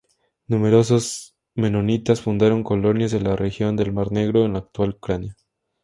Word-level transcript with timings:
Numerosos 0.47 1.35
menonitas 1.53 2.21
fundaron 2.21 2.63
colonias 2.63 3.11
de 3.11 3.21
la 3.21 3.35
región 3.35 3.75
del 3.75 3.93
Mar 3.93 4.11
Negro, 4.11 4.45
en 4.47 4.53
la 4.53 4.57
actual 4.57 4.95
Ucrania. 4.95 5.35